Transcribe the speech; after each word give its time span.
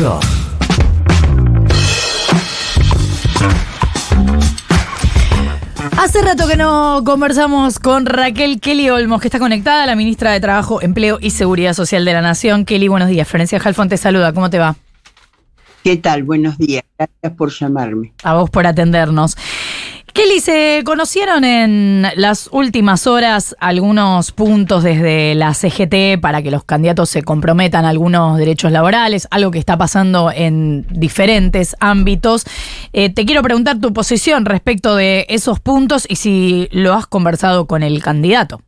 Rock. 0.00 0.22
Hace 5.98 6.22
rato 6.22 6.46
que 6.46 6.56
no 6.56 7.02
conversamos 7.04 7.78
con 7.78 8.04
Raquel 8.04 8.60
Kelly 8.60 8.90
Olmos, 8.90 9.20
que 9.20 9.28
está 9.28 9.38
conectada, 9.38 9.86
la 9.86 9.96
ministra 9.96 10.32
de 10.32 10.40
Trabajo, 10.40 10.82
Empleo 10.82 11.18
y 11.20 11.30
Seguridad 11.30 11.72
Social 11.72 12.04
de 12.04 12.12
la 12.12 12.20
Nación. 12.20 12.64
Kelly, 12.64 12.88
buenos 12.88 13.08
días. 13.08 13.26
Florencia 13.26 13.58
Jalfón 13.58 13.88
te 13.88 13.96
saluda. 13.96 14.32
¿Cómo 14.32 14.50
te 14.50 14.58
va? 14.58 14.76
¿Qué 15.82 15.96
tal? 15.96 16.24
Buenos 16.24 16.58
días. 16.58 16.82
Gracias 16.98 17.32
por 17.38 17.50
llamarme. 17.52 18.12
A 18.24 18.34
vos 18.34 18.50
por 18.50 18.66
atendernos. 18.66 19.36
Kelly, 20.16 20.40
se 20.40 20.80
conocieron 20.86 21.44
en 21.44 22.06
las 22.16 22.48
últimas 22.50 23.06
horas 23.06 23.54
algunos 23.60 24.32
puntos 24.32 24.82
desde 24.82 25.34
la 25.34 25.52
CGT 25.52 26.18
para 26.22 26.40
que 26.40 26.50
los 26.50 26.64
candidatos 26.64 27.10
se 27.10 27.22
comprometan 27.22 27.84
a 27.84 27.90
algunos 27.90 28.38
derechos 28.38 28.72
laborales, 28.72 29.28
algo 29.30 29.50
que 29.50 29.58
está 29.58 29.76
pasando 29.76 30.32
en 30.34 30.86
diferentes 30.88 31.76
ámbitos. 31.80 32.46
Eh, 32.94 33.10
te 33.10 33.26
quiero 33.26 33.42
preguntar 33.42 33.78
tu 33.78 33.92
posición 33.92 34.46
respecto 34.46 34.96
de 34.96 35.26
esos 35.28 35.60
puntos 35.60 36.06
y 36.08 36.16
si 36.16 36.68
lo 36.72 36.94
has 36.94 37.06
conversado 37.06 37.66
con 37.66 37.82
el 37.82 38.02
candidato. 38.02 38.62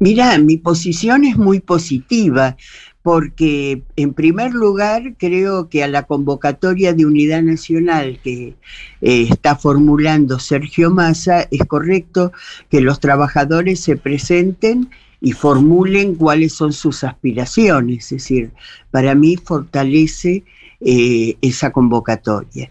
Mira, 0.00 0.36
mi 0.38 0.56
posición 0.56 1.24
es 1.24 1.36
muy 1.36 1.60
positiva 1.60 2.56
porque 3.02 3.82
en 3.96 4.14
primer 4.14 4.52
lugar 4.52 5.14
creo 5.18 5.68
que 5.68 5.82
a 5.82 5.88
la 5.88 6.04
convocatoria 6.04 6.92
de 6.92 7.04
unidad 7.04 7.42
nacional 7.42 8.20
que 8.22 8.54
eh, 9.00 9.26
está 9.28 9.56
formulando 9.56 10.38
Sergio 10.38 10.90
Massa 10.90 11.48
es 11.50 11.64
correcto 11.66 12.32
que 12.70 12.80
los 12.80 13.00
trabajadores 13.00 13.80
se 13.80 13.96
presenten 13.96 14.90
y 15.20 15.32
formulen 15.32 16.14
cuáles 16.14 16.52
son 16.52 16.72
sus 16.72 17.04
aspiraciones, 17.04 18.04
es 18.06 18.10
decir, 18.10 18.50
para 18.90 19.14
mí 19.14 19.36
fortalece 19.36 20.44
eh, 20.80 21.36
esa 21.40 21.70
convocatoria. 21.70 22.70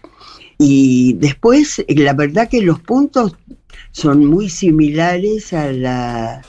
Y 0.58 1.14
después, 1.14 1.82
la 1.88 2.12
verdad 2.12 2.48
que 2.48 2.60
los 2.60 2.78
puntos 2.78 3.36
son 3.90 4.26
muy 4.26 4.50
similares 4.50 5.52
a 5.54 5.72
la 5.72 6.42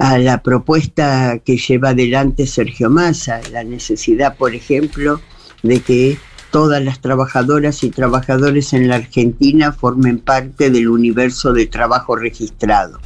a 0.00 0.16
la 0.16 0.42
propuesta 0.42 1.40
que 1.44 1.58
lleva 1.58 1.90
adelante 1.90 2.46
Sergio 2.46 2.88
Massa, 2.88 3.42
la 3.52 3.62
necesidad, 3.64 4.38
por 4.38 4.54
ejemplo, 4.54 5.20
de 5.62 5.80
que 5.80 6.16
todas 6.50 6.82
las 6.82 7.02
trabajadoras 7.02 7.84
y 7.84 7.90
trabajadores 7.90 8.72
en 8.72 8.88
la 8.88 8.96
Argentina 8.96 9.72
formen 9.72 10.18
parte 10.18 10.70
del 10.70 10.88
universo 10.88 11.52
de 11.52 11.66
trabajo 11.66 12.16
registrado. 12.16 12.98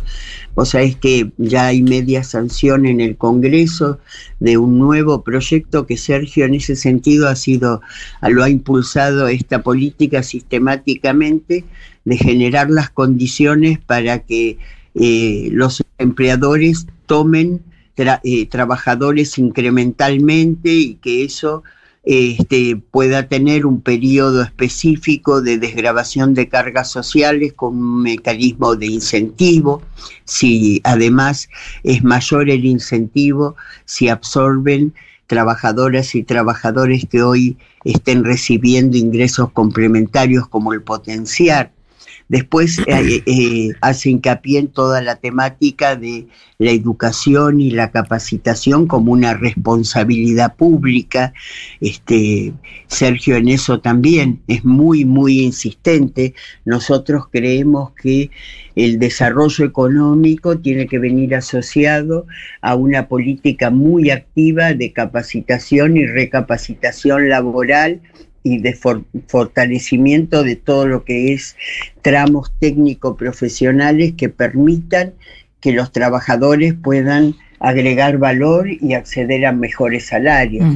O 0.55 0.65
sea, 0.65 0.83
es 0.83 0.95
que 0.95 1.33
ya 1.37 1.67
hay 1.67 1.83
media 1.83 2.23
sanción 2.23 2.87
en 2.87 3.01
el 3.01 3.17
Congreso 3.17 3.99
de 4.39 4.57
un 4.57 4.79
nuevo 4.79 5.25
proyecto 5.25 5.87
que 5.87 5.97
Sergio 5.97 6.45
en 6.45 6.55
ese 6.55 6.77
sentido 6.77 7.29
ha 7.29 7.35
sido, 7.35 7.83
lo 8.23 8.45
ha 8.45 8.49
impulsado 8.49 9.27
esta 9.27 9.65
política 9.65 10.23
sistemáticamente 10.23 11.65
de 12.05 12.17
generar 12.17 12.71
las 12.71 12.89
condiciones 12.89 13.81
para 13.81 14.21
que 14.21 14.59
eh, 14.95 15.49
los 15.53 15.83
empleadores 15.99 16.87
tomen 17.07 17.63
eh, 17.97 18.47
trabajadores 18.47 19.39
incrementalmente 19.39 20.71
y 20.71 20.95
que 20.97 21.25
eso 21.25 21.63
este, 22.05 22.77
pueda 22.91 23.29
tener 23.29 23.67
un 23.67 23.81
periodo 23.81 24.43
específico 24.43 25.41
de 25.41 25.59
desgrabación 25.59 26.35
de 26.35 26.49
cargas 26.49 26.91
sociales 26.91 27.53
con 27.55 27.77
un 27.79 28.03
mecanismo 28.03 28.77
de 28.77 28.87
incentivo, 28.87 29.81
si 30.25 30.81
además 30.85 31.49
es 31.83 32.05
mayor 32.05 32.51
el 32.51 32.65
incentivo, 32.65 33.57
si 33.87 34.09
absorben 34.09 34.93
trabajadoras 35.27 36.15
y 36.15 36.23
trabajadores 36.23 37.07
que 37.11 37.23
hoy 37.23 37.57
estén 37.85 38.25
recibiendo 38.25 38.97
ingresos 38.97 39.51
complementarios 39.53 40.47
como 40.49 40.73
el 40.73 40.83
potenciar 40.83 41.73
Después 42.29 42.79
eh, 42.87 43.23
eh, 43.27 43.69
hace 43.81 44.11
hincapié 44.11 44.59
en 44.59 44.69
toda 44.69 45.03
la 45.03 45.17
temática 45.17 45.97
de 45.97 46.27
la 46.59 46.71
educación 46.71 47.61
y 47.61 47.71
la 47.71 47.91
capacitación 47.91 48.87
como 48.87 49.13
una 49.13 49.35
responsabilidad 49.35 50.57
pública. 50.57 51.33
Este, 51.81 52.53
Sergio 52.87 53.37
en 53.37 53.49
eso 53.49 53.81
también 53.81 54.41
es 54.49 54.65
muy, 54.65 55.05
muy 55.05 55.41
insistente. 55.41 56.35
Nosotros 56.65 57.25
creemos 57.31 57.93
que 58.01 58.31
el 58.77 58.99
desarrollo 58.99 59.65
económico 59.65 60.59
tiene 60.59 60.87
que 60.87 60.99
venir 60.99 61.35
asociado 61.35 62.27
a 62.61 62.75
una 62.75 63.09
política 63.09 63.71
muy 63.71 64.11
activa 64.11 64.73
de 64.73 64.93
capacitación 64.93 65.97
y 65.97 66.07
recapacitación 66.07 67.29
laboral 67.29 68.01
y 68.45 68.59
de 68.59 68.79
fortalecimiento 69.27 70.45
de 70.45 70.55
todo 70.55 70.87
lo 70.87 71.05
que 71.05 71.33
es 71.33 71.57
tramos 72.03 72.53
técnico-profesionales 72.61 74.13
que 74.17 74.29
permitan 74.29 75.15
que 75.61 75.73
los 75.73 75.91
trabajadores 75.91 76.75
puedan 76.75 77.35
agregar 77.59 78.19
valor 78.19 78.69
y 78.69 78.93
acceder 78.93 79.47
a 79.47 79.53
mejores 79.53 80.07
salarios. 80.07 80.67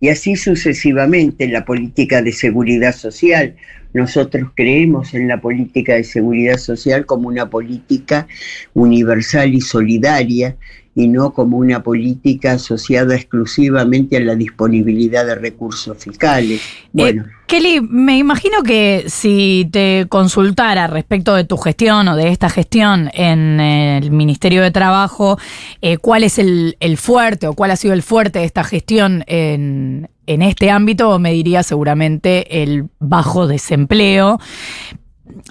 Y 0.00 0.08
así 0.08 0.36
sucesivamente 0.36 1.44
en 1.44 1.52
la 1.52 1.64
política 1.64 2.22
de 2.22 2.32
seguridad 2.32 2.94
social. 2.94 3.56
Nosotros 3.92 4.50
creemos 4.54 5.14
en 5.14 5.28
la 5.28 5.40
política 5.40 5.94
de 5.94 6.04
seguridad 6.04 6.58
social 6.58 7.06
como 7.06 7.28
una 7.28 7.50
política 7.50 8.26
universal 8.72 9.52
y 9.52 9.60
solidaria 9.60 10.56
y 10.94 11.08
no 11.08 11.32
como 11.32 11.56
una 11.56 11.82
política 11.82 12.52
asociada 12.52 13.14
exclusivamente 13.14 14.18
a 14.18 14.20
la 14.20 14.34
disponibilidad 14.34 15.24
de 15.24 15.34
recursos 15.34 15.96
fiscales. 15.96 16.60
Eh, 16.60 16.88
bueno. 16.92 17.24
Kelly, 17.46 17.80
me 17.80 18.18
imagino 18.18 18.62
que 18.62 19.04
si 19.08 19.68
te 19.70 20.06
consultara 20.08 20.86
respecto 20.86 21.34
de 21.34 21.44
tu 21.44 21.56
gestión 21.56 22.08
o 22.08 22.16
de 22.16 22.28
esta 22.28 22.48
gestión 22.48 23.10
en 23.14 23.60
el 23.60 24.10
Ministerio 24.10 24.62
de 24.62 24.70
Trabajo, 24.70 25.38
eh, 25.80 25.98
cuál 25.98 26.24
es 26.24 26.38
el, 26.38 26.76
fuerte 26.96 27.46
o 27.46 27.54
cuál 27.54 27.70
ha 27.70 27.76
sido 27.76 27.94
el 27.94 28.02
fuerte 28.02 28.38
de 28.38 28.44
esta 28.46 28.64
gestión 28.64 29.24
en, 29.26 30.08
en 30.26 30.42
este 30.42 30.70
ámbito, 30.70 31.18
me 31.18 31.32
diría 31.32 31.62
seguramente 31.62 32.62
el 32.62 32.88
bajo 33.00 33.46
desempleo. 33.46 34.38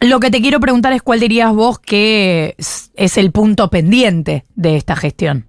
Lo 0.02 0.20
que 0.20 0.32
te 0.32 0.42
quiero 0.42 0.59
preguntar 0.59 0.94
es 0.94 1.02
cuál 1.02 1.20
dirías 1.20 1.54
vos 1.54 1.80
que 1.80 2.56
es 2.58 3.18
el 3.18 3.32
punto 3.32 3.70
pendiente 3.70 4.46
de 4.56 4.76
esta 4.76 4.96
gestión. 4.96 5.48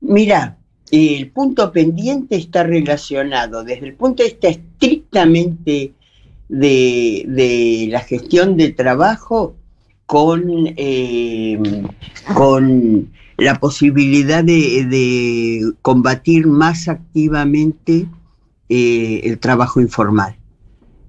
Mira, 0.00 0.58
el 0.90 1.30
punto 1.30 1.72
pendiente 1.72 2.36
está 2.36 2.62
relacionado 2.62 3.64
desde 3.64 3.86
el 3.86 3.94
punto 3.94 4.22
de 4.22 4.30
vista 4.30 4.48
estrictamente 4.48 5.92
de, 6.48 7.88
la 7.90 8.00
gestión 8.00 8.56
de 8.56 8.70
trabajo 8.70 9.56
con, 10.06 10.44
eh, 10.76 11.58
con 12.34 13.10
la 13.38 13.58
posibilidad 13.58 14.44
de, 14.44 15.72
combatir 15.82 16.46
más 16.46 16.88
activamente 16.88 18.06
eh, 18.68 19.20
el 19.24 19.38
trabajo 19.38 19.80
informal. 19.80 20.36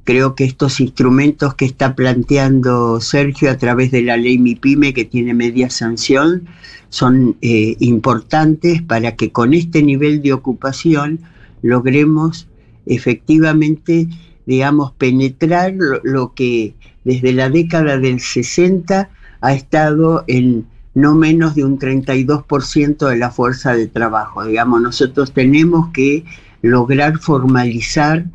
Creo 0.06 0.36
que 0.36 0.44
estos 0.44 0.80
instrumentos 0.80 1.56
que 1.56 1.66
está 1.66 1.96
planteando 1.96 3.02
Sergio 3.02 3.50
a 3.50 3.58
través 3.58 3.92
de 3.92 4.04
la 4.04 4.18
ley 4.18 4.38
MIPYME, 4.38 4.94
que 4.94 5.04
tiene 5.04 5.34
media 5.34 5.70
sanción, 5.70 6.48
son 6.90 7.36
eh, 7.42 7.76
importantes 7.80 8.84
para 8.84 9.16
que 9.16 9.32
con 9.32 9.54
este 9.56 9.82
nivel 9.82 10.22
de 10.22 10.32
ocupación 10.34 11.20
logremos 11.64 12.48
efectivamente, 12.86 14.08
digamos, 14.46 14.92
penetrar 14.94 15.74
lo, 16.04 16.34
que 16.36 16.76
desde 17.04 17.34
la 17.34 17.50
década 17.50 17.98
del 17.98 18.20
60 18.20 19.10
ha 19.42 19.54
estado 19.54 20.24
en 20.28 20.68
no 20.94 21.16
menos 21.16 21.56
de 21.56 21.66
un 21.66 21.80
32% 21.80 23.10
de 23.10 23.18
la 23.18 23.32
fuerza 23.32 23.74
de 23.74 23.88
trabajo. 23.88 24.46
Digamos, 24.46 24.82
nosotros 24.82 25.34
tenemos 25.34 25.90
que 25.94 26.24
lograr 26.62 27.18
formalizar 27.18 28.26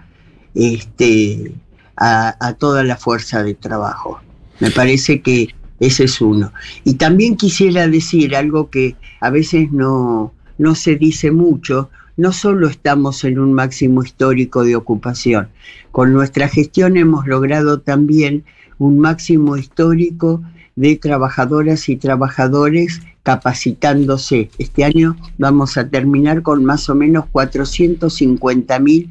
este, 0.55 1.53
a, 1.97 2.55
toda 2.59 2.83
la 2.85 2.97
fuerza 2.97 3.43
de 3.43 3.55
trabajo. 3.55 4.21
Me 4.59 4.71
parece 4.71 5.21
que 5.21 5.55
ese 5.79 6.05
es 6.05 6.21
uno. 6.21 6.53
Y 6.85 6.95
también 6.95 7.37
quisiera 7.37 7.89
decir 7.89 8.37
algo 8.37 8.71
que 8.71 8.97
a 9.21 9.31
veces 9.31 9.73
no, 9.73 10.33
no 10.59 10.75
se 10.75 10.97
dice 10.97 11.31
mucho, 11.31 11.91
no 12.17 12.33
solo 12.33 12.69
estamos 12.69 13.25
en 13.25 13.39
un 13.39 13.53
máximo 13.53 14.03
histórico 14.03 14.65
de 14.65 14.77
ocupación, 14.77 15.49
con 15.91 16.13
nuestra 16.13 16.49
gestión 16.49 16.97
hemos 16.97 17.27
logrado 17.27 17.81
también 17.81 18.45
un 18.79 18.99
máximo 18.99 19.57
histórico 19.57 20.43
de 20.77 20.97
trabajadoras 20.97 21.89
y 21.89 21.97
trabajadores 21.97 23.01
capacitándose. 23.23 24.51
Este 24.59 24.85
año 24.85 25.17
vamos 25.39 25.77
a 25.77 25.89
terminar 25.89 26.43
con 26.43 26.65
más 26.65 26.89
o 26.89 26.95
menos 26.95 27.27
450 27.33 28.79
mil 28.79 29.11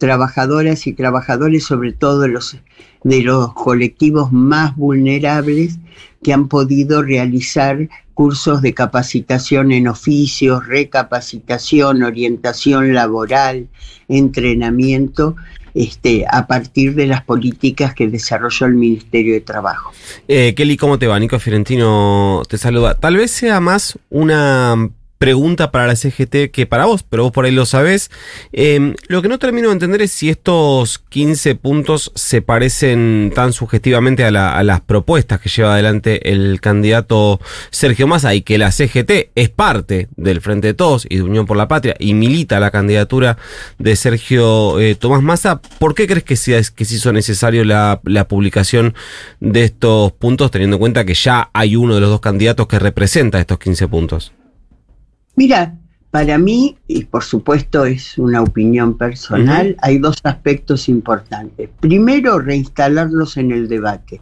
trabajadoras 0.00 0.88
y 0.88 0.94
trabajadores, 0.94 1.64
sobre 1.64 1.92
todo 1.92 2.26
los, 2.26 2.56
de 3.04 3.22
los 3.22 3.52
colectivos 3.52 4.32
más 4.32 4.74
vulnerables, 4.74 5.78
que 6.22 6.32
han 6.32 6.48
podido 6.48 7.02
realizar 7.02 7.88
cursos 8.14 8.62
de 8.62 8.74
capacitación 8.74 9.72
en 9.72 9.88
oficios, 9.88 10.66
recapacitación, 10.66 12.02
orientación 12.02 12.92
laboral, 12.94 13.68
entrenamiento, 14.08 15.36
este, 15.74 16.24
a 16.28 16.46
partir 16.46 16.94
de 16.94 17.06
las 17.06 17.22
políticas 17.22 17.94
que 17.94 18.08
desarrolló 18.08 18.66
el 18.66 18.74
Ministerio 18.74 19.34
de 19.34 19.40
Trabajo. 19.40 19.92
Eh, 20.26 20.54
Kelly, 20.56 20.76
¿cómo 20.76 20.98
te 20.98 21.06
va? 21.06 21.18
Nico 21.20 21.38
Fiorentino 21.38 22.42
te 22.48 22.58
saluda. 22.58 22.94
Tal 22.94 23.16
vez 23.16 23.30
sea 23.30 23.60
más 23.60 23.98
una 24.08 24.90
pregunta 25.20 25.70
para 25.70 25.86
la 25.86 25.96
CGT 25.96 26.50
que 26.50 26.64
para 26.64 26.86
vos, 26.86 27.02
pero 27.02 27.24
vos 27.24 27.32
por 27.32 27.44
ahí 27.44 27.50
lo 27.50 27.66
sabés. 27.66 28.10
Em, 28.54 28.94
lo 29.08 29.20
que 29.20 29.28
no 29.28 29.38
termino 29.38 29.68
de 29.68 29.74
entender 29.74 30.00
es 30.00 30.12
si 30.12 30.30
estos 30.30 30.98
15 31.10 31.56
puntos 31.56 32.10
se 32.14 32.40
parecen 32.40 33.30
tan 33.34 33.52
subjetivamente 33.52 34.24
a, 34.24 34.30
las 34.30 34.80
propuestas 34.80 35.38
que 35.38 35.50
lleva 35.50 35.74
adelante 35.74 36.32
el 36.32 36.62
candidato 36.62 37.38
Sergio 37.70 38.06
Massa 38.06 38.34
y 38.34 38.40
que 38.40 38.56
la 38.56 38.72
CGT 38.72 39.32
es 39.34 39.50
parte 39.50 40.08
del 40.16 40.40
Frente 40.40 40.68
de 40.68 40.74
Todos 40.74 41.06
y 41.06 41.16
de 41.16 41.22
Unión 41.22 41.44
por 41.44 41.58
la 41.58 41.68
Patria 41.68 41.94
y 41.98 42.14
milita 42.14 42.58
la 42.58 42.70
candidatura 42.70 43.36
de 43.78 43.96
Sergio 43.96 44.80
eh, 44.80 44.94
Tomás 44.94 45.22
Massa. 45.22 45.60
¿Por 45.60 45.94
qué 45.94 46.06
crees 46.06 46.24
que, 46.24 46.36
sea, 46.36 46.62
que 46.74 46.86
se 46.86 46.94
hizo 46.94 47.12
necesario 47.12 47.66
la, 47.66 48.00
la 48.04 48.26
publicación 48.26 48.94
de 49.38 49.64
estos 49.64 50.12
puntos 50.12 50.50
teniendo 50.50 50.76
en 50.76 50.80
cuenta 50.80 51.04
que 51.04 51.12
ya 51.12 51.50
hay 51.52 51.76
uno 51.76 51.94
de 51.94 52.00
los 52.00 52.08
dos 52.08 52.20
candidatos 52.20 52.66
que 52.66 52.78
representa 52.78 53.38
estos 53.38 53.58
15 53.58 53.86
puntos? 53.86 54.32
Mira, 55.40 55.74
para 56.10 56.36
mí, 56.36 56.76
y 56.86 57.06
por 57.06 57.24
supuesto 57.24 57.86
es 57.86 58.18
una 58.18 58.42
opinión 58.42 58.98
personal, 58.98 59.74
hay 59.80 59.96
dos 59.96 60.18
aspectos 60.22 60.86
importantes. 60.86 61.70
Primero, 61.80 62.38
reinstalarlos 62.38 63.38
en 63.38 63.50
el 63.50 63.66
debate. 63.66 64.20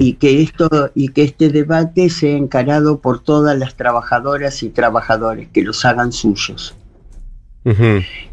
y, 0.00 0.14
que 0.14 0.42
esto, 0.42 0.90
y 0.96 1.10
que 1.10 1.22
este 1.22 1.50
debate 1.50 2.10
sea 2.10 2.36
encarado 2.36 2.98
por 3.00 3.22
todas 3.22 3.56
las 3.56 3.76
trabajadoras 3.76 4.64
y 4.64 4.70
trabajadores, 4.70 5.48
que 5.52 5.62
los 5.62 5.84
hagan 5.84 6.10
suyos. 6.10 6.74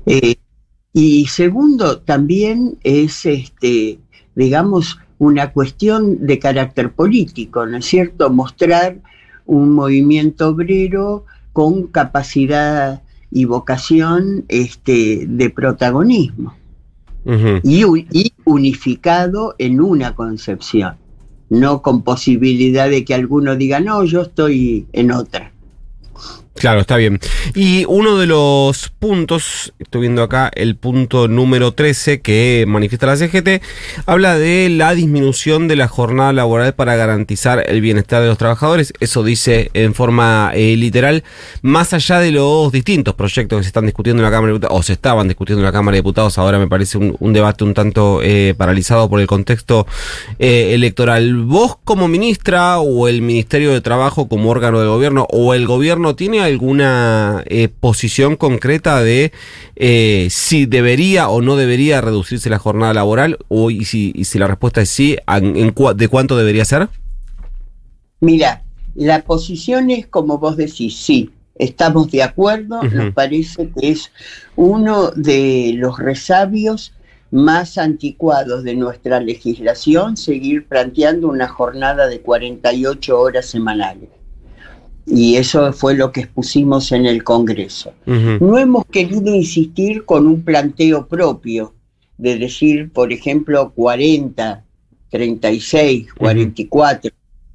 Eh, 0.07 0.35
y 0.93 1.27
segundo, 1.27 1.99
también 1.99 2.79
es, 2.83 3.23
este, 3.27 3.99
digamos, 4.33 4.97
una 5.19 5.51
cuestión 5.51 6.25
de 6.25 6.39
carácter 6.39 6.91
político, 6.93 7.67
¿no 7.67 7.77
es 7.77 7.85
cierto? 7.85 8.31
Mostrar 8.31 8.97
un 9.45 9.69
movimiento 9.73 10.47
obrero 10.47 11.25
con 11.53 11.87
capacidad 11.87 13.01
y 13.31 13.45
vocación 13.45 14.45
este, 14.47 15.25
de 15.27 15.49
protagonismo 15.49 16.55
y, 17.63 18.33
unificado 18.45 19.55
en 19.57 19.79
una 19.79 20.13
concepción, 20.13 20.95
no 21.49 21.81
con 21.81 22.03
posibilidad 22.03 22.89
de 22.89 23.05
que 23.05 23.13
alguno 23.13 23.55
diga, 23.55 23.79
no, 23.79 24.03
yo 24.03 24.23
estoy 24.23 24.87
en 24.91 25.11
otra. 25.11 25.53
Claro, 26.55 26.81
está 26.81 26.97
bien. 26.97 27.19
Y 27.55 27.83
uno 27.87 28.17
de 28.17 28.27
los 28.27 28.89
puntos, 28.99 29.73
estoy 29.79 30.01
viendo 30.01 30.21
acá 30.21 30.51
el 30.53 30.75
punto 30.75 31.27
número 31.27 31.73
13 31.73 32.21
que 32.21 32.65
manifiesta 32.67 33.07
la 33.07 33.17
CGT, 33.17 33.61
habla 34.05 34.37
de 34.37 34.69
la 34.69 34.93
disminución 34.93 35.67
de 35.67 35.75
la 35.75 35.87
jornada 35.87 36.31
laboral 36.31 36.73
para 36.75 36.95
garantizar 36.95 37.63
el 37.67 37.81
bienestar 37.81 38.21
de 38.21 38.27
los 38.27 38.37
trabajadores. 38.37 38.93
Eso 38.99 39.23
dice 39.23 39.71
en 39.73 39.95
forma 39.95 40.51
eh, 40.53 40.77
literal, 40.77 41.23
más 41.63 41.93
allá 41.93 42.19
de 42.19 42.31
los 42.31 42.71
distintos 42.71 43.15
proyectos 43.15 43.57
que 43.57 43.63
se 43.63 43.69
están 43.69 43.85
discutiendo 43.85 44.21
en 44.21 44.25
la 44.25 44.31
Cámara 44.31 44.47
de 44.47 44.53
Diputados, 44.53 44.79
o 44.79 44.83
se 44.83 44.93
estaban 44.93 45.27
discutiendo 45.27 45.61
en 45.61 45.65
la 45.65 45.71
Cámara 45.71 45.95
de 45.95 46.01
Diputados, 46.01 46.37
ahora 46.37 46.59
me 46.59 46.67
parece 46.67 46.99
un, 46.99 47.33
debate 47.33 47.63
un 47.63 47.73
tanto 47.73 48.21
eh, 48.21 48.53
paralizado 48.55 49.09
por 49.09 49.19
el 49.19 49.27
contexto 49.27 49.87
eh, 50.37 50.73
electoral. 50.73 51.43
¿Vos 51.43 51.77
como 51.83 52.07
ministra 52.07 52.79
o 52.79 53.07
el 53.07 53.23
Ministerio 53.23 53.71
de 53.71 53.81
Trabajo 53.81 54.29
como 54.29 54.51
órgano 54.51 54.79
de 54.79 54.87
gobierno 54.87 55.27
o 55.31 55.55
el 55.55 55.65
gobierno 55.65 56.15
tiene 56.15 56.42
alguna 56.43 57.43
eh, 57.47 57.67
posición 57.67 58.35
concreta 58.35 59.01
de 59.01 59.31
eh, 59.75 60.27
si 60.29 60.65
debería 60.65 61.29
o 61.29 61.41
no 61.41 61.55
debería 61.55 62.01
reducirse 62.01 62.49
la 62.49 62.59
jornada 62.59 62.93
laboral? 62.93 63.37
O, 63.47 63.71
y, 63.71 63.85
si, 63.85 64.13
si 64.23 64.39
la 64.39 64.47
respuesta 64.47 64.81
es 64.81 64.89
sí, 64.89 65.17
¿de 65.95 66.07
cuánto 66.07 66.37
debería 66.37 66.65
ser? 66.65 66.89
Mira, 68.19 68.63
la 68.95 69.23
posición 69.23 69.91
es 69.91 70.07
como 70.07 70.37
vos 70.37 70.55
decís, 70.55 70.95
sí, 70.97 71.31
estamos 71.55 72.11
de 72.11 72.23
acuerdo, 72.23 72.83
nos 72.83 73.13
parece 73.13 73.69
que 73.69 73.91
es 73.91 74.11
uno 74.55 75.11
de 75.11 75.73
los 75.75 75.99
resabios 75.99 76.93
más 77.31 77.77
anticuados 77.79 78.63
de 78.63 78.75
nuestra 78.75 79.19
legislación 79.19 80.17
seguir 80.17 80.67
planteando 80.67 81.27
una 81.27 81.47
jornada 81.47 82.07
de 82.07 82.21
48 82.21 83.19
horas 83.19 83.47
semanales 83.47 84.09
y 85.05 85.35
eso 85.35 85.73
fue 85.73 85.95
lo 85.95 86.11
que 86.11 86.21
expusimos 86.21 86.91
en 86.91 87.05
el 87.05 87.23
Congreso. 87.23 87.93
No 88.05 88.57
hemos 88.57 88.85
querido 88.85 89.33
insistir 89.33 90.05
con 90.05 90.27
un 90.27 90.43
planteo 90.43 91.07
propio, 91.07 91.73
de 92.17 92.37
decir, 92.37 92.91
por 92.91 93.11
ejemplo, 93.11 93.71
40, 93.75 94.63
36, 95.09 96.13
44. 96.13 97.11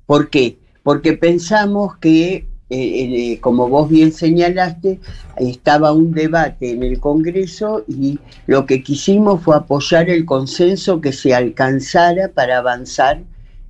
¿Por 0.07 0.31
qué? 0.31 0.59
Porque 0.83 1.15
pensamos 1.15 1.97
que, 1.99 2.35
eh, 2.35 2.47
eh, 2.71 3.39
como 3.41 3.69
vos 3.69 3.89
bien 3.89 4.13
señalaste, 4.13 5.01
estaba 5.39 5.93
un 5.93 6.13
debate 6.13 6.71
en 6.71 6.83
el 6.83 7.01
Congreso 7.01 7.85
y 7.89 8.19
lo 8.47 8.67
que 8.67 8.83
quisimos 8.83 9.43
fue 9.43 9.57
apoyar 9.57 10.11
el 10.11 10.25
consenso 10.25 11.01
que 11.01 11.13
se 11.13 11.35
alcanzara 11.35 12.29
para 12.29 12.59
avanzar 12.59 13.23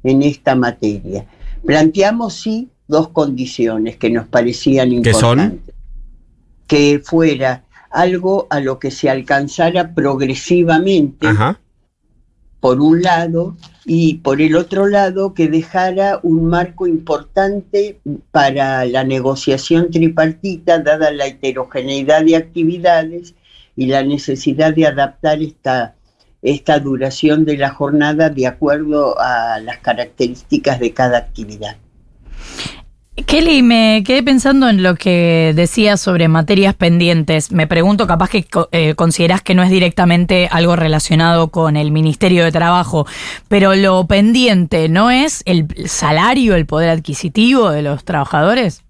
en 0.03 0.23
esta 0.23 0.55
materia. 0.55 1.27
Planteamos, 1.65 2.35
sí, 2.35 2.69
dos 2.89 3.11
condiciones 3.11 3.97
que 3.97 4.11
nos 4.11 4.27
parecían 4.27 4.93
importantes. 4.93 5.75
Que 6.67 7.01
fuera 7.05 7.65
algo 7.91 8.47
a 8.51 8.61
lo 8.61 8.79
que 8.79 8.91
se 8.91 9.09
alcanzara 9.09 9.95
progresivamente, 9.95 11.29
por 12.61 12.81
un 12.81 13.03
lado, 13.03 13.57
y 13.85 14.15
por 14.17 14.43
el 14.43 14.57
otro 14.57 14.87
lado, 14.87 15.33
que 15.33 15.49
dejara 15.49 16.21
un 16.23 16.47
marco 16.47 16.87
importante 16.87 18.01
para 18.31 18.85
la 18.85 19.05
negociación 19.05 19.91
tripartita, 19.91 20.79
dada 20.81 21.11
la 21.11 21.27
heterogeneidad 21.27 22.25
de 22.25 22.37
actividades 22.37 23.35
y 23.77 23.87
la 23.87 24.03
necesidad 24.03 24.75
de 24.75 24.87
adaptar 24.87 25.41
esta, 25.41 25.95
esta 26.43 26.79
duración 26.81 27.45
de 27.45 27.57
la 27.57 27.71
jornada 27.71 28.29
de 28.29 28.47
acuerdo 28.47 29.19
a 29.19 29.61
las 29.61 29.79
características 29.79 30.81
de 30.81 30.93
cada 30.93 31.19
actividad. 31.19 31.77
Kelly, 33.27 33.63
me 33.63 34.03
quedé 34.07 34.23
pensando 34.23 34.69
en 34.69 34.83
lo 34.83 34.95
que 34.95 35.53
decías 35.55 36.01
sobre 36.01 36.29
materias 36.29 36.75
pendientes. 36.75 37.51
Me 37.51 37.67
pregunto, 37.67 38.07
capaz 38.07 38.31
que 38.31 38.47
eh, 38.73 38.95
considerás 38.95 39.43
que 39.43 39.55
no 39.55 39.63
es 39.63 39.71
directamente 39.71 40.49
algo 40.51 40.77
relacionado 40.77 41.49
con 41.49 41.77
el 41.77 41.91
Ministerio 41.91 42.45
de 42.45 42.53
Trabajo, 42.53 43.07
pero 43.49 43.75
lo 43.75 44.07
pendiente, 44.07 44.89
¿no 44.89 45.11
es 45.11 45.43
el 45.47 45.67
salario, 45.89 46.55
el 46.55 46.67
poder 46.67 46.91
adquisitivo 46.91 47.71
de 47.71 47.83
los 47.83 48.05
trabajadores? 48.05 48.83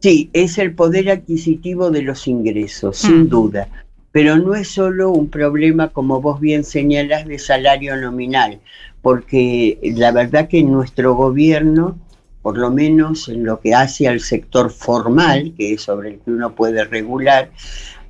Sí, 0.00 0.30
es 0.32 0.58
el 0.58 0.74
poder 0.74 1.10
adquisitivo 1.10 1.90
de 1.90 2.02
los 2.02 2.28
ingresos, 2.28 2.96
sin 2.96 3.24
mm. 3.24 3.28
duda. 3.28 3.68
Pero 4.12 4.36
no 4.36 4.54
es 4.54 4.68
solo 4.68 5.10
un 5.10 5.28
problema, 5.28 5.88
como 5.88 6.22
vos 6.22 6.40
bien 6.40 6.64
señalas, 6.64 7.26
de 7.26 7.38
salario 7.38 7.96
nominal, 7.96 8.60
porque 9.02 9.78
la 9.82 10.10
verdad 10.12 10.48
que 10.48 10.62
nuestro 10.62 11.14
gobierno 11.14 11.98
por 12.46 12.58
lo 12.58 12.70
menos 12.70 13.28
en 13.28 13.44
lo 13.44 13.58
que 13.58 13.74
hace 13.74 14.06
al 14.06 14.20
sector 14.20 14.70
formal, 14.70 15.52
que 15.58 15.72
es 15.72 15.82
sobre 15.82 16.10
el 16.10 16.18
que 16.20 16.30
uno 16.30 16.54
puede 16.54 16.84
regular, 16.84 17.50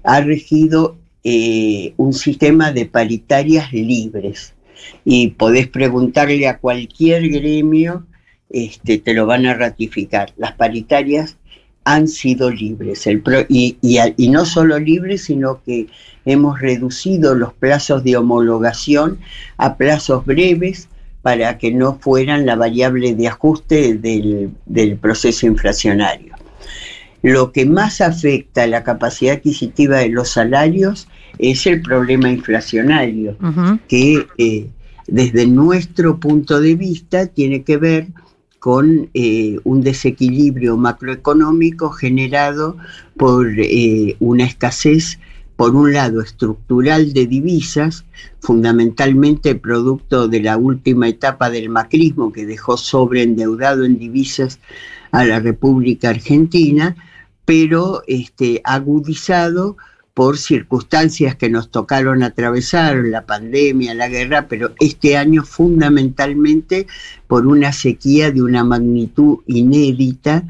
ha 0.04 0.20
regido 0.20 0.98
eh, 1.24 1.94
un 1.96 2.12
sistema 2.12 2.70
de 2.70 2.84
paritarias 2.84 3.72
libres. 3.72 4.52
Y 5.06 5.28
podés 5.28 5.68
preguntarle 5.68 6.46
a 6.48 6.58
cualquier 6.58 7.30
gremio, 7.30 8.04
este, 8.50 8.98
te 8.98 9.14
lo 9.14 9.24
van 9.24 9.46
a 9.46 9.54
ratificar. 9.54 10.34
Las 10.36 10.52
paritarias 10.52 11.38
han 11.84 12.06
sido 12.06 12.50
libres. 12.50 13.06
y, 13.48 13.78
y, 13.80 14.28
no 14.28 14.44
solo 14.44 14.78
libres, 14.78 15.24
sino 15.24 15.62
que 15.64 15.86
hemos 16.26 16.60
reducido 16.60 17.34
los 17.34 17.54
plazos 17.54 18.04
de 18.04 18.18
homologación 18.18 19.18
a 19.56 19.78
plazos 19.78 20.26
breves 20.26 20.90
para 21.26 21.58
que 21.58 21.72
no 21.72 21.98
fueran 21.98 22.46
la 22.46 22.54
variable 22.54 23.16
de 23.16 23.26
ajuste 23.26 23.94
del, 23.94 24.96
proceso 25.00 25.44
inflacionario. 25.44 26.32
Lo 27.20 27.50
que 27.50 27.66
más 27.66 28.00
afecta 28.00 28.62
a 28.62 28.68
la 28.68 28.84
capacidad 28.84 29.34
adquisitiva 29.34 29.96
de 29.96 30.10
los 30.10 30.28
salarios 30.28 31.08
es 31.38 31.66
el 31.66 31.82
problema 31.82 32.30
inflacionario, 32.30 33.36
que 33.88 34.24
eh, 34.38 34.68
desde 35.08 35.48
nuestro 35.48 36.20
punto 36.20 36.60
de 36.60 36.76
vista 36.76 37.26
tiene 37.26 37.64
que 37.64 37.76
ver 37.76 38.06
con 38.60 39.10
eh, 39.12 39.58
un 39.64 39.80
desequilibrio 39.80 40.76
macroeconómico 40.76 41.90
generado 41.90 42.76
por 43.16 43.48
eh, 43.58 44.14
una 44.20 44.44
escasez 44.44 45.18
por 45.56 45.74
un 45.74 45.92
lado, 45.92 46.20
estructural 46.20 47.12
de 47.14 47.26
divisas, 47.26 48.04
fundamentalmente 48.40 49.54
producto 49.54 50.28
de 50.28 50.40
la 50.40 50.56
última 50.56 51.08
etapa 51.08 51.50
del 51.50 51.70
macrismo 51.70 52.32
que 52.32 52.46
dejó 52.46 52.76
sobreendeudado 52.76 53.84
en 53.84 53.98
divisas 53.98 54.60
a 55.12 55.24
la 55.24 55.40
República 55.40 56.10
Argentina, 56.10 56.94
pero 57.46 58.02
este, 58.06 58.60
agudizado 58.64 59.76
por 60.12 60.38
circunstancias 60.38 61.36
que 61.36 61.50
nos 61.50 61.70
tocaron 61.70 62.22
atravesar, 62.22 62.96
la 63.04 63.26
pandemia, 63.26 63.94
la 63.94 64.08
guerra, 64.08 64.46
pero 64.48 64.72
este 64.80 65.16
año 65.16 65.42
fundamentalmente 65.42 66.86
por 67.26 67.46
una 67.46 67.72
sequía 67.72 68.30
de 68.30 68.42
una 68.42 68.64
magnitud 68.64 69.40
inédita 69.46 70.44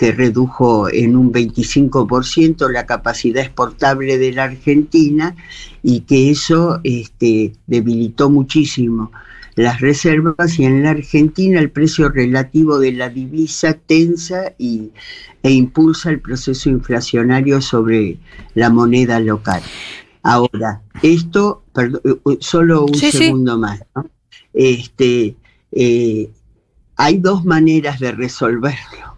que 0.00 0.12
redujo 0.12 0.88
en 0.88 1.14
un 1.14 1.30
25% 1.30 2.70
la 2.70 2.86
capacidad 2.86 3.42
exportable 3.42 4.16
de 4.16 4.32
la 4.32 4.44
Argentina 4.44 5.36
y 5.82 6.00
que 6.00 6.30
eso 6.30 6.80
este, 6.84 7.52
debilitó 7.66 8.30
muchísimo 8.30 9.12
las 9.56 9.82
reservas 9.82 10.58
y 10.58 10.64
en 10.64 10.84
la 10.84 10.90
Argentina 10.92 11.60
el 11.60 11.70
precio 11.70 12.08
relativo 12.08 12.78
de 12.78 12.92
la 12.92 13.10
divisa 13.10 13.74
tensa 13.74 14.54
y, 14.56 14.90
e 15.42 15.50
impulsa 15.50 16.08
el 16.08 16.20
proceso 16.20 16.70
inflacionario 16.70 17.60
sobre 17.60 18.16
la 18.54 18.70
moneda 18.70 19.20
local. 19.20 19.60
Ahora, 20.22 20.80
esto, 21.02 21.62
perdón, 21.74 22.00
eh, 22.06 22.16
eh, 22.24 22.38
solo 22.40 22.86
un 22.86 22.94
segundo 22.94 23.58
más. 23.58 23.84
Este, 24.54 25.36
eh, 25.72 26.30
hay 26.96 27.18
dos 27.18 27.44
maneras 27.44 28.00
de 28.00 28.12
resolverlo. 28.12 29.09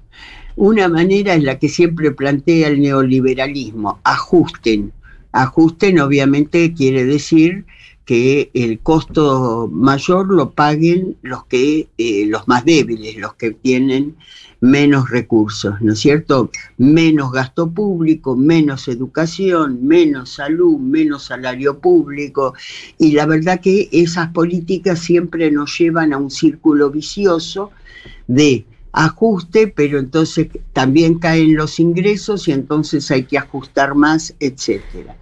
Una 0.57 0.89
manera 0.89 1.35
es 1.35 1.43
la 1.43 1.59
que 1.59 1.69
siempre 1.69 2.11
plantea 2.11 2.69
el 2.69 2.81
neoliberalismo, 2.81 4.01
ajusten. 4.05 4.93
Ajusten 5.33 5.99
obviamente 6.01 6.75
quiere 6.75 7.05
decir 7.05 7.65
que 8.05 8.51
el 8.53 8.81
costo 8.81 9.71
mayor 9.73 10.27
lo 10.27 10.51
paguen 10.51 11.17
los 11.23 11.45
que 11.47 11.89
eh, 11.97 12.27
los 12.27 12.47
más 12.49 12.65
débiles, 12.65 13.17
los 13.17 13.35
que 13.35 13.53
tienen 13.53 14.17
menos 14.61 15.11
recursos, 15.11 15.81
¿no 15.81 15.95
es 15.95 15.99
cierto? 15.99 16.51
Menos 16.79 17.33
gasto 17.33 17.71
público, 17.71 18.37
menos 18.37 18.87
educación, 18.87 19.85
menos 19.85 20.35
salud, 20.35 20.79
menos 20.79 21.25
salario 21.25 21.79
público. 21.79 22.55
Y 22.99 23.13
la 23.13 23.27
verdad 23.27 23.61
que 23.61 23.89
esas 23.91 24.29
políticas 24.29 25.01
siempre 25.01 25.51
nos 25.51 25.77
llevan 25.77 26.13
a 26.13 26.19
un 26.19 26.31
círculo 26.31 26.91
vicioso 26.91 27.73
de 28.29 28.65
ajuste, 28.93 29.69
pero 29.69 29.99
entonces 29.99 30.49
también 30.73 31.19
caen 31.19 31.57
los 31.57 31.81
ingresos 31.81 32.47
y 32.49 32.53
entonces 32.53 33.11
hay 33.11 33.25
que 33.25 33.39
ajustar 33.39 33.95
más, 33.95 34.35
etcétera. 34.39 35.17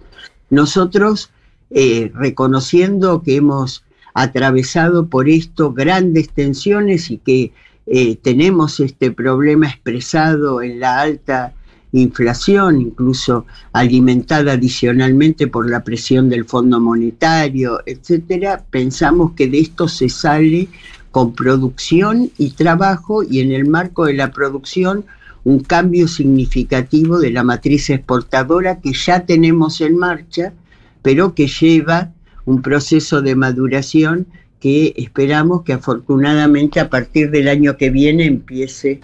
Nosotros, 0.49 1.29
eh, 1.69 2.11
reconociendo 2.13 3.23
que 3.23 3.37
hemos 3.37 3.83
atravesado 4.13 5.07
por 5.07 5.29
esto 5.29 5.71
grandes 5.71 6.29
tensiones 6.29 7.09
y 7.09 7.17
que 7.17 7.53
eh, 7.87 8.17
tenemos 8.17 8.79
este 8.81 9.11
problema 9.11 9.67
expresado 9.67 10.61
en 10.61 10.81
la 10.81 10.99
alta 10.99 11.53
inflación, 11.93 12.81
incluso 12.81 13.45
alimentada 13.73 14.53
adicionalmente 14.53 15.47
por 15.47 15.69
la 15.69 15.83
presión 15.83 16.29
del 16.29 16.45
Fondo 16.45 16.79
Monetario, 16.79 17.79
etcétera, 17.85 18.63
pensamos 18.69 19.33
que 19.33 19.47
de 19.47 19.59
esto 19.59 19.87
se 19.87 20.09
sale 20.09 20.69
con 21.11 21.33
producción 21.35 22.31
y 22.37 22.51
trabajo 22.51 23.23
y 23.23 23.41
en 23.41 23.51
el 23.51 23.67
marco 23.67 24.05
de 24.05 24.13
la 24.13 24.31
producción 24.31 25.05
un 25.43 25.59
cambio 25.59 26.07
significativo 26.07 27.19
de 27.19 27.31
la 27.31 27.43
matriz 27.43 27.89
exportadora 27.89 28.79
que 28.79 28.93
ya 28.93 29.25
tenemos 29.25 29.81
en 29.81 29.97
marcha, 29.97 30.53
pero 31.01 31.33
que 31.33 31.47
lleva 31.47 32.11
un 32.45 32.61
proceso 32.61 33.21
de 33.21 33.35
maduración 33.35 34.27
que 34.59 34.93
esperamos 34.95 35.63
que 35.63 35.73
afortunadamente 35.73 36.79
a 36.79 36.89
partir 36.89 37.31
del 37.31 37.47
año 37.47 37.77
que 37.77 37.89
viene 37.89 38.25
empiece 38.25 39.01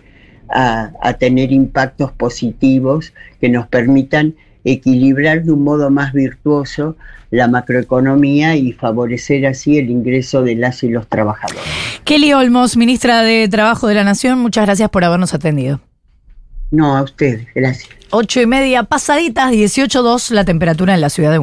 a, 0.50 0.92
a 1.02 1.14
tener 1.14 1.52
impactos 1.52 2.12
positivos 2.12 3.14
que 3.42 3.50
nos 3.50 3.68
permitan 3.68 4.36
equilibrar 4.72 5.44
de 5.44 5.52
un 5.52 5.64
modo 5.64 5.90
más 5.90 6.14
virtuoso 6.14 6.96
la 7.30 7.48
macroeconomía 7.48 8.56
y 8.56 8.72
favorecer 8.74 9.46
así 9.46 9.78
el 9.78 9.90
ingreso 9.90 10.44
de 10.44 10.56
las 10.56 10.84
y 10.84 10.90
los 10.90 11.08
trabajadores. 11.08 11.64
Kelly 12.04 12.34
Olmos, 12.34 12.78
ministra 12.78 13.22
de 13.22 13.48
Trabajo 13.50 13.88
de 13.88 13.96
la 13.96 14.04
Nación, 14.04 14.40
muchas 14.40 14.66
gracias 14.66 14.90
por 14.90 15.04
habernos 15.04 15.34
atendido. 15.34 15.82
No, 16.72 16.98
a 16.98 17.04
ustedes, 17.04 17.48
gracias. 17.56 17.90
Ocho 18.10 18.42
y 18.42 18.46
media 18.46 18.84
pasaditas, 18.84 19.52
18.2 19.52 20.32
la 20.32 20.46
temperatura 20.46 20.94
en 20.94 21.02
la 21.02 21.10
ciudad 21.10 21.32
de 21.32 21.38